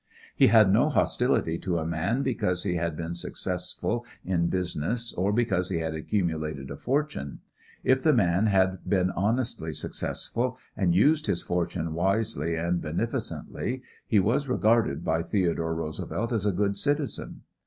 He 0.35 0.47
had 0.47 0.73
no 0.73 0.89
hostility 0.89 1.59
to 1.59 1.77
a 1.77 1.85
man 1.85 2.23
because 2.23 2.63
he 2.63 2.73
had 2.75 2.97
been 2.97 3.13
successful 3.13 4.03
in 4.25 4.47
business 4.47 5.13
or 5.13 5.31
because 5.31 5.69
he 5.69 5.77
had 5.77 5.93
accumulated 5.93 6.71
a 6.71 6.75
fortune. 6.75 7.37
If 7.83 8.01
the 8.01 8.11
man 8.11 8.47
had 8.47 8.79
been 8.89 9.11
honestly 9.11 9.73
successful 9.73 10.57
and 10.75 10.95
used 10.95 11.27
his 11.27 11.43
fortune 11.43 11.93
wisely 11.93 12.55
and 12.55 12.81
beneficently, 12.81 13.83
he 14.07 14.19
was 14.19 14.49
regarded 14.49 15.03
by 15.05 15.21
Theodore 15.21 15.75
Roosevelt 15.75 16.33
as 16.33 16.47
a 16.47 16.51
good 16.51 16.75
citizen. 16.77 17.41